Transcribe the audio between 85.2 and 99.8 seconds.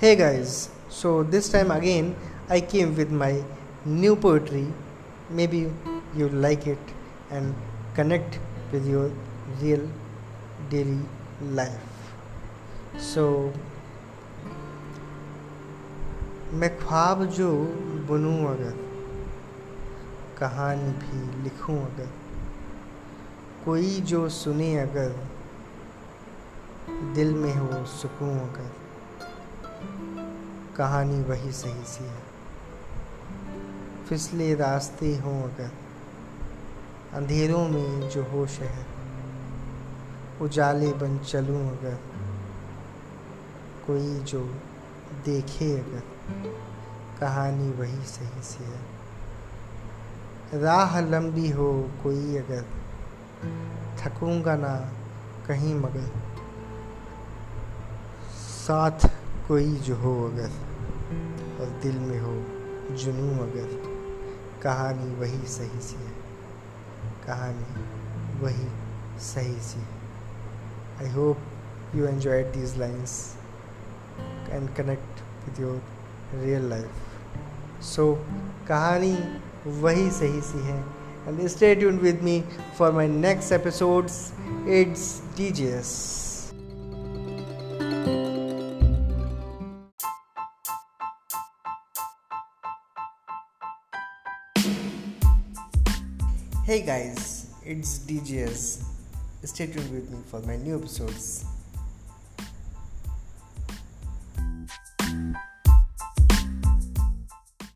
DJS. Hey guys, it's DJS. Stay